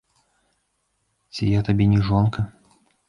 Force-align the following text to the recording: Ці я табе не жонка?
Ці 1.35 1.43
я 1.53 1.61
табе 1.67 1.85
не 1.93 2.01
жонка? 2.09 2.39